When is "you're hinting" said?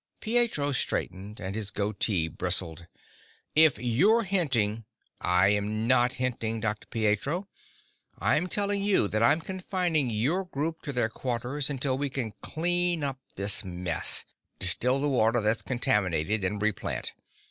3.77-4.85